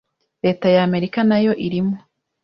[0.45, 1.97] Leta ya Amerika nayo irimo